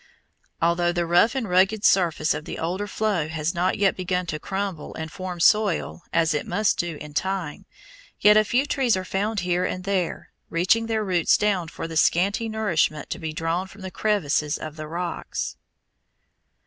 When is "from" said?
13.67-13.81